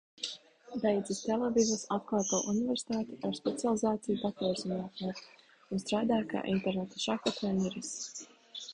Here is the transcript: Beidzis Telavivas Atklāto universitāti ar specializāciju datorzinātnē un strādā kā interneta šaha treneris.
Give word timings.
Beidzis 0.83 1.19
Telavivas 1.25 1.83
Atklāto 1.97 2.39
universitāti 2.55 3.19
ar 3.29 3.37
specializāciju 3.41 4.19
datorzinātnē 4.25 5.15
un 5.21 5.87
strādā 5.87 6.23
kā 6.35 6.47
interneta 6.57 7.07
šaha 7.09 7.39
treneris. 7.41 7.97